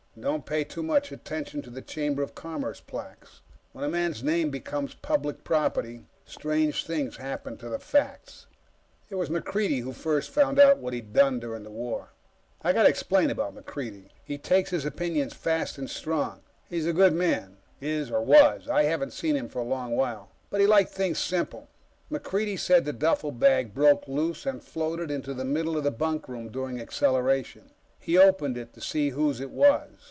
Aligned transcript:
Don't 0.19 0.45
pay 0.45 0.65
too 0.65 0.83
much 0.83 1.09
attention 1.11 1.61
to 1.61 1.69
the 1.69 1.81
Chamber 1.81 2.21
of 2.21 2.35
Commerce 2.35 2.81
plaques. 2.81 3.39
When 3.71 3.85
a 3.85 3.89
man's 3.89 4.21
name 4.21 4.51
becomes 4.51 4.93
public 4.93 5.45
property, 5.45 6.03
strange 6.25 6.85
things 6.85 7.15
happen 7.15 7.55
to 7.57 7.69
the 7.69 7.79
facts. 7.79 8.45
It 9.09 9.15
was 9.15 9.29
MacReidie 9.29 9.81
who 9.81 9.93
first 9.93 10.29
found 10.29 10.59
out 10.59 10.79
what 10.79 10.91
he'd 10.93 11.13
done 11.13 11.39
during 11.39 11.63
the 11.63 11.71
war. 11.71 12.09
I've 12.61 12.75
got 12.75 12.83
to 12.83 12.89
explain 12.89 13.29
about 13.29 13.55
MacReidie. 13.55 14.09
He 14.23 14.37
takes 14.37 14.69
his 14.69 14.83
opinions 14.85 15.33
fast 15.33 15.77
and 15.77 15.89
strong. 15.89 16.41
He's 16.69 16.85
a 16.85 16.93
good 16.93 17.13
man 17.13 17.57
is, 17.79 18.11
or 18.11 18.21
was; 18.21 18.67
I 18.67 18.83
haven't 18.83 19.13
seen 19.13 19.35
him 19.37 19.47
for 19.47 19.59
a 19.59 19.63
long 19.63 19.95
while 19.95 20.29
but 20.49 20.59
he 20.59 20.67
liked 20.67 20.91
things 20.91 21.19
simple. 21.19 21.69
MacReidie 22.11 22.59
said 22.59 22.83
the 22.83 22.93
duffelbag 22.93 23.73
broke 23.73 24.09
loose 24.09 24.45
and 24.45 24.61
floated 24.61 25.09
into 25.09 25.33
the 25.33 25.45
middle 25.45 25.77
of 25.77 25.85
the 25.85 25.89
bunkroom 25.89 26.49
during 26.49 26.81
acceleration. 26.81 27.71
He 27.97 28.17
opened 28.17 28.57
it 28.57 28.73
to 28.73 28.81
see 28.81 29.11
whose 29.11 29.39
it 29.39 29.49
was. 29.51 29.93